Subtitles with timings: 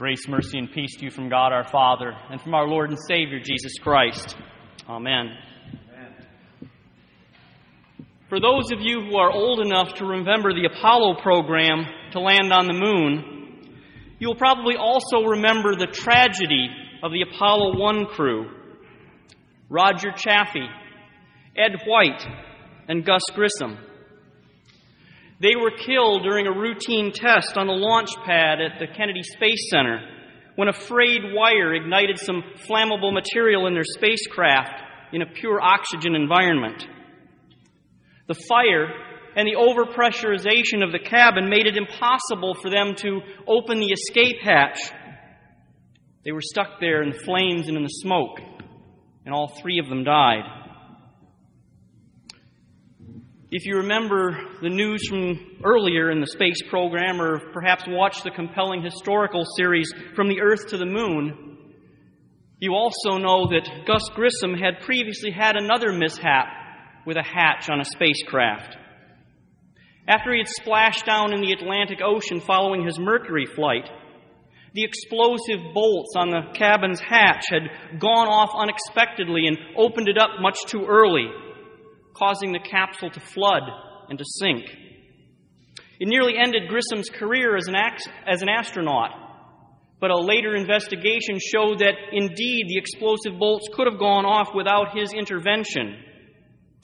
[0.00, 2.98] Grace, mercy, and peace to you from God our Father and from our Lord and
[3.06, 4.34] Savior Jesus Christ.
[4.88, 5.36] Amen.
[8.30, 12.50] For those of you who are old enough to remember the Apollo program to land
[12.50, 13.76] on the moon,
[14.18, 16.68] you will probably also remember the tragedy
[17.02, 18.50] of the Apollo 1 crew
[19.68, 20.70] Roger Chaffee,
[21.54, 22.26] Ed White,
[22.88, 23.76] and Gus Grissom.
[25.40, 29.70] They were killed during a routine test on the launch pad at the Kennedy Space
[29.70, 30.00] Center
[30.56, 34.74] when a frayed wire ignited some flammable material in their spacecraft
[35.14, 36.86] in a pure oxygen environment.
[38.28, 38.88] The fire
[39.34, 44.42] and the overpressurization of the cabin made it impossible for them to open the escape
[44.42, 44.78] hatch.
[46.22, 48.40] They were stuck there in the flames and in the smoke,
[49.24, 50.59] and all three of them died.
[53.52, 58.30] If you remember the news from earlier in the space program, or perhaps watched the
[58.30, 61.58] compelling historical series From the Earth to the Moon,
[62.60, 66.46] you also know that Gus Grissom had previously had another mishap
[67.04, 68.76] with a hatch on a spacecraft.
[70.06, 73.90] After he had splashed down in the Atlantic Ocean following his Mercury flight,
[74.74, 80.40] the explosive bolts on the cabin's hatch had gone off unexpectedly and opened it up
[80.40, 81.26] much too early
[82.14, 83.62] causing the capsule to flood
[84.08, 84.64] and to sink.
[85.98, 87.74] It nearly ended Grissom's career as an,
[88.26, 89.10] as an astronaut,
[90.00, 94.96] but a later investigation showed that indeed the explosive bolts could have gone off without
[94.96, 96.02] his intervention,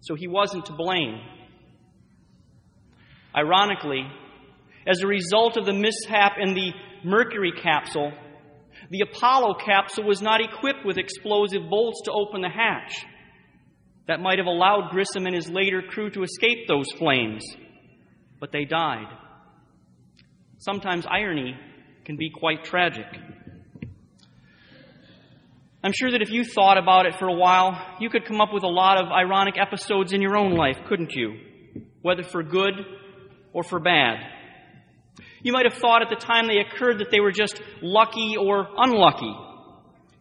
[0.00, 1.20] so he wasn't to blame.
[3.34, 4.06] Ironically,
[4.86, 6.72] as a result of the mishap in the
[7.04, 8.12] Mercury capsule,
[8.90, 13.04] the Apollo capsule was not equipped with explosive bolts to open the hatch
[14.08, 17.44] that might have allowed Grissom and his later crew to escape those flames,
[18.40, 19.06] but they died.
[20.56, 21.54] Sometimes irony
[22.04, 23.04] can be quite tragic.
[25.84, 28.48] I'm sure that if you thought about it for a while, you could come up
[28.52, 31.38] with a lot of ironic episodes in your own life, couldn't you?
[32.00, 32.74] Whether for good
[33.52, 34.16] or for bad.
[35.42, 38.66] You might have thought at the time they occurred that they were just lucky or
[38.76, 39.34] unlucky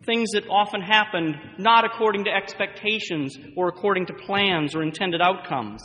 [0.07, 5.83] things that often happened not according to expectations or according to plans or intended outcomes.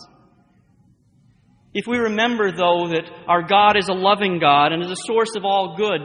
[1.75, 5.34] If we remember, though, that our God is a loving God and is a source
[5.37, 6.00] of all good,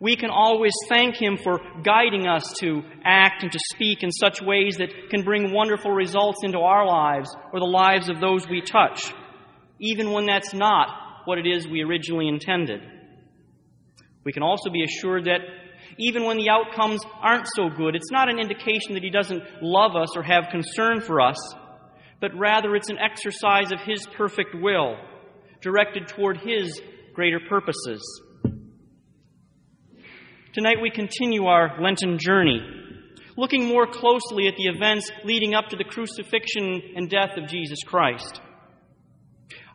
[0.00, 4.42] we can always thank Him for guiding us to act and to speak in such
[4.42, 8.60] ways that can bring wonderful results into our lives or the lives of those we
[8.60, 9.14] touch,
[9.80, 10.88] even when that's not
[11.24, 12.80] what it is we originally intended.
[14.24, 15.40] We can also be assured that
[15.98, 17.94] even when the outcomes aren't so good.
[17.94, 21.36] It's not an indication that He doesn't love us or have concern for us,
[22.20, 24.96] but rather it's an exercise of His perfect will,
[25.60, 26.80] directed toward His
[27.14, 28.02] greater purposes.
[30.52, 32.60] Tonight we continue our Lenten journey,
[33.36, 37.80] looking more closely at the events leading up to the crucifixion and death of Jesus
[37.84, 38.40] Christ.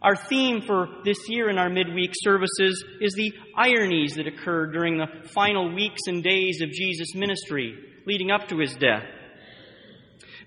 [0.01, 4.97] Our theme for this year in our midweek services is the ironies that occurred during
[4.97, 9.03] the final weeks and days of Jesus' ministry leading up to his death.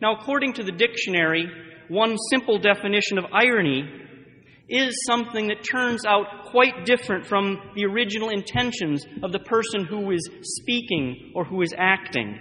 [0.00, 1.46] Now, according to the dictionary,
[1.88, 3.88] one simple definition of irony
[4.70, 10.10] is something that turns out quite different from the original intentions of the person who
[10.12, 12.40] is speaking or who is acting.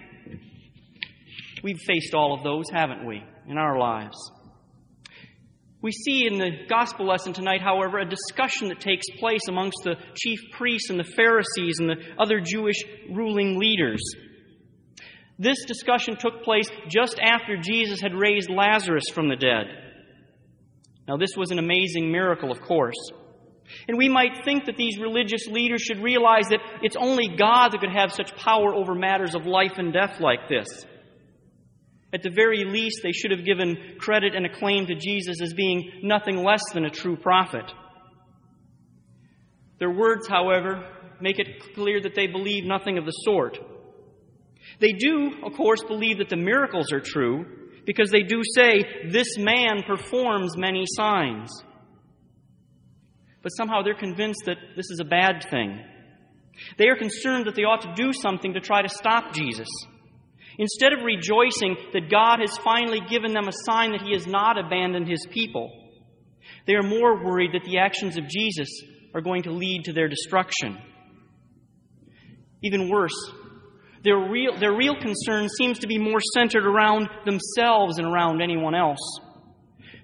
[1.61, 4.15] We've faced all of those, haven't we, in our lives?
[5.81, 9.95] We see in the gospel lesson tonight, however, a discussion that takes place amongst the
[10.15, 14.01] chief priests and the Pharisees and the other Jewish ruling leaders.
[15.39, 19.65] This discussion took place just after Jesus had raised Lazarus from the dead.
[21.07, 23.09] Now, this was an amazing miracle, of course.
[23.87, 27.79] And we might think that these religious leaders should realize that it's only God that
[27.79, 30.67] could have such power over matters of life and death like this.
[32.13, 36.01] At the very least, they should have given credit and acclaim to Jesus as being
[36.03, 37.71] nothing less than a true prophet.
[39.79, 40.85] Their words, however,
[41.21, 43.57] make it clear that they believe nothing of the sort.
[44.79, 47.45] They do, of course, believe that the miracles are true
[47.85, 51.51] because they do say, This man performs many signs.
[53.41, 55.83] But somehow they're convinced that this is a bad thing.
[56.77, 59.67] They are concerned that they ought to do something to try to stop Jesus.
[60.57, 64.57] Instead of rejoicing that God has finally given them a sign that He has not
[64.57, 65.71] abandoned His people,
[66.67, 68.69] they are more worried that the actions of Jesus
[69.13, 70.77] are going to lead to their destruction.
[72.61, 73.31] Even worse,
[74.03, 78.75] their real, their real concern seems to be more centered around themselves and around anyone
[78.75, 79.19] else.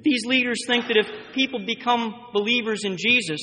[0.01, 3.39] These leaders think that if people become believers in Jesus,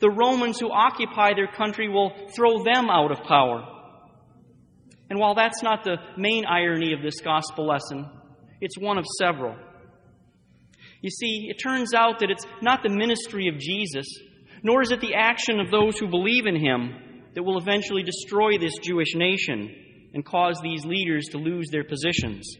[0.00, 3.73] The Romans who occupy their country will throw them out of power.
[5.10, 8.08] And while that's not the main irony of this gospel lesson,
[8.60, 9.56] it's one of several.
[11.02, 14.06] You see, it turns out that it's not the ministry of Jesus,
[14.62, 18.56] nor is it the action of those who believe in him that will eventually destroy
[18.58, 22.56] this Jewish nation and cause these leaders to lose their positions.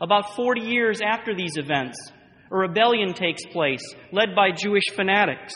[0.00, 1.98] About 40 years after these events,
[2.50, 5.54] a rebellion takes place led by Jewish fanatics.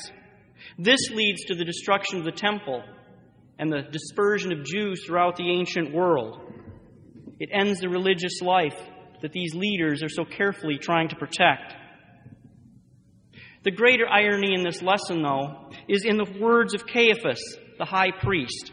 [0.78, 2.82] This leads to the destruction of the temple
[3.58, 6.40] and the dispersion of Jews throughout the ancient world.
[7.40, 8.78] It ends the religious life
[9.22, 11.74] that these leaders are so carefully trying to protect.
[13.64, 17.40] The greater irony in this lesson, though, is in the words of Caiaphas,
[17.78, 18.72] the high priest.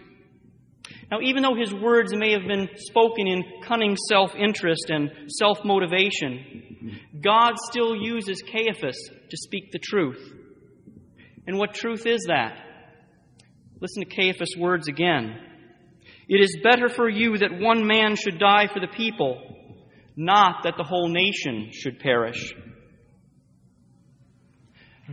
[1.12, 5.64] Now, even though his words may have been spoken in cunning self interest and self
[5.66, 8.98] motivation, God still uses Caiaphas
[9.30, 10.34] to speak the truth.
[11.48, 12.65] And what truth is that?
[13.82, 15.38] Listen to Caiaphas' words again.
[16.28, 19.42] It is better for you that one man should die for the people,
[20.16, 22.54] not that the whole nation should perish.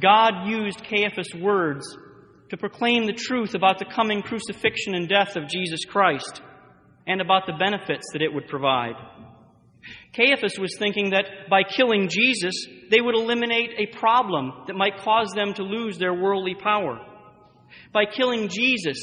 [0.00, 1.84] God used Caiaphas' words
[2.50, 6.40] to proclaim the truth about the coming crucifixion and death of Jesus Christ
[7.06, 8.94] and about the benefits that it would provide.
[10.14, 12.54] Caiaphas was thinking that by killing Jesus,
[12.90, 17.00] they would eliminate a problem that might cause them to lose their worldly power.
[17.92, 18.98] By killing Jesus,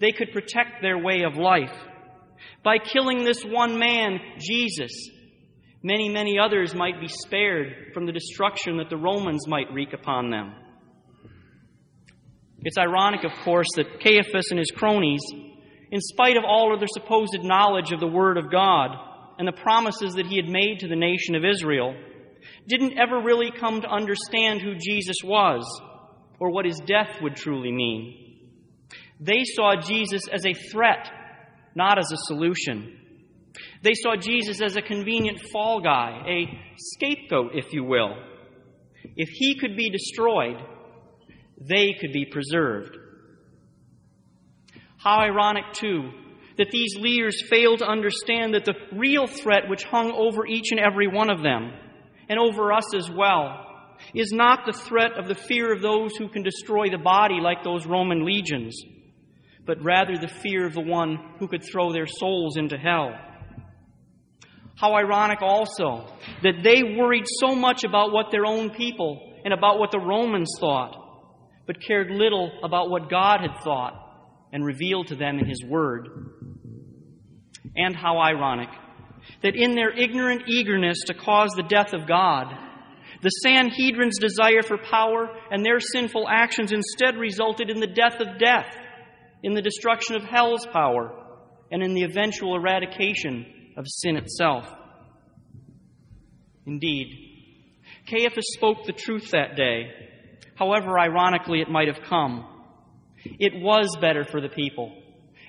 [0.00, 1.74] they could protect their way of life.
[2.64, 4.90] By killing this one man, Jesus,
[5.82, 10.30] many, many others might be spared from the destruction that the Romans might wreak upon
[10.30, 10.54] them.
[12.64, 15.22] It's ironic, of course, that Caiaphas and his cronies,
[15.90, 18.90] in spite of all of their supposed knowledge of the Word of God
[19.38, 21.94] and the promises that he had made to the nation of Israel,
[22.68, 25.64] didn't ever really come to understand who Jesus was
[26.42, 28.50] or what his death would truly mean.
[29.20, 31.08] They saw Jesus as a threat,
[31.76, 32.98] not as a solution.
[33.82, 38.16] They saw Jesus as a convenient fall guy, a scapegoat, if you will.
[39.14, 40.56] If he could be destroyed,
[41.60, 42.96] they could be preserved.
[44.96, 46.10] How ironic, too,
[46.58, 50.80] that these leaders fail to understand that the real threat which hung over each and
[50.80, 51.72] every one of them,
[52.28, 53.71] and over us as well,
[54.14, 57.62] is not the threat of the fear of those who can destroy the body like
[57.62, 58.76] those Roman legions,
[59.64, 63.12] but rather the fear of the one who could throw their souls into hell.
[64.74, 66.06] How ironic also
[66.42, 70.50] that they worried so much about what their own people and about what the Romans
[70.58, 70.96] thought,
[71.66, 73.94] but cared little about what God had thought
[74.52, 76.08] and revealed to them in His Word.
[77.76, 78.68] And how ironic
[79.42, 82.46] that in their ignorant eagerness to cause the death of God,
[83.22, 88.38] the Sanhedrin's desire for power and their sinful actions instead resulted in the death of
[88.38, 88.66] death,
[89.44, 91.12] in the destruction of hell's power,
[91.70, 93.46] and in the eventual eradication
[93.76, 94.68] of sin itself.
[96.66, 97.06] Indeed,
[98.08, 99.90] Caiaphas spoke the truth that day,
[100.56, 102.46] however ironically it might have come.
[103.24, 104.92] It was better for the people,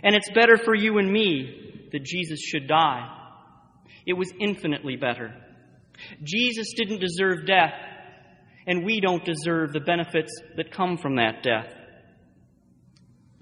[0.03, 3.09] and it's better for you and me that Jesus should die.
[4.05, 5.42] It was infinitely better.
[6.23, 7.73] Jesus didn't deserve death,
[8.67, 11.73] and we don't deserve the benefits that come from that death.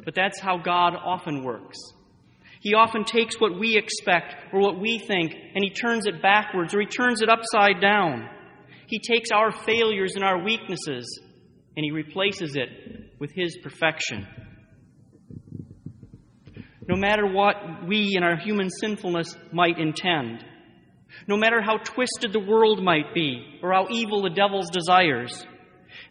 [0.03, 1.77] But that's how God often works.
[2.62, 6.75] He often takes what we expect or what we think and he turns it backwards
[6.75, 8.29] or he turns it upside down.
[8.86, 11.20] He takes our failures and our weaknesses
[11.75, 12.70] and he replaces it
[13.20, 14.27] with his perfection.
[16.88, 20.46] No matter what we in our human sinfulness might intend,
[21.28, 25.46] no matter how twisted the world might be or how evil the devil's desires,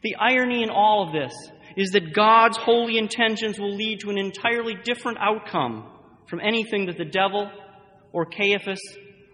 [0.03, 1.33] the irony in all of this
[1.77, 5.89] is that God's holy intentions will lead to an entirely different outcome
[6.27, 7.51] from anything that the devil
[8.13, 8.81] or Caiaphas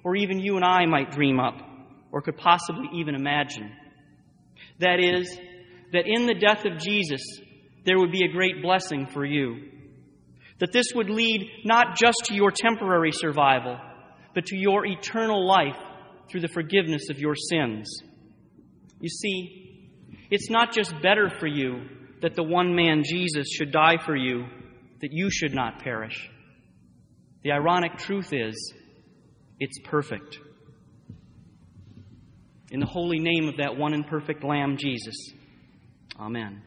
[0.05, 1.61] or even you and I might dream up
[2.13, 3.73] or could possibly even imagine.
[4.79, 5.37] That is,
[5.93, 7.23] that in the death of Jesus,
[7.85, 9.71] there would be a great blessing for you.
[10.59, 13.79] That this would lead not just to your temporary survival,
[14.37, 15.79] but to your eternal life
[16.29, 18.03] through the forgiveness of your sins.
[19.01, 19.91] You see,
[20.31, 21.87] it's not just better for you
[22.21, 24.45] that the one man Jesus should die for you,
[25.01, 26.29] that you should not perish.
[27.45, 28.75] The ironic truth is,
[29.59, 30.39] it's perfect.
[32.71, 35.33] In the holy name of that one and perfect Lamb, Jesus.
[36.21, 36.61] Amen.